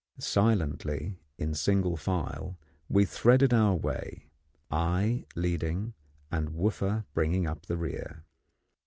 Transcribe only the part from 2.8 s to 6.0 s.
we threaded our way, I leading,